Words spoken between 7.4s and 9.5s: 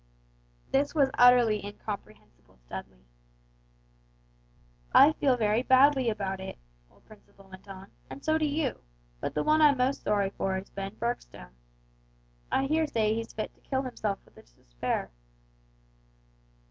went on, "and so do you, but the